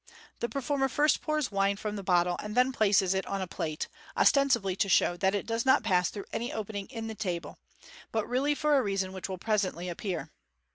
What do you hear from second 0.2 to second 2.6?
The performer first pours wine from the bottle, and